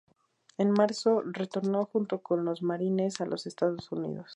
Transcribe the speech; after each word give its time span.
En 0.57 0.71
marzo, 0.71 1.21
retornó 1.23 1.85
junto 1.85 2.23
con 2.23 2.43
los 2.43 2.63
marines 2.63 3.21
a 3.21 3.27
los 3.27 3.45
Estados 3.45 3.91
Unidos. 3.91 4.29